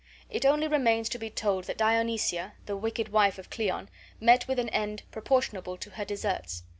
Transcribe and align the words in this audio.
It 0.31 0.47
only 0.47 0.67
remains 0.67 1.09
to 1.09 1.19
be 1.19 1.29
told 1.29 1.65
that 1.65 1.77
Dionysia, 1.77 2.53
the 2.65 2.75
wicked 2.75 3.09
wife 3.09 3.37
of 3.37 3.51
Cleon, 3.51 3.87
met 4.19 4.47
with 4.47 4.57
an 4.57 4.69
end 4.69 5.03
proportionable 5.11 5.77
to 5.77 5.91
her 5.91 6.05
deserts. 6.05 6.63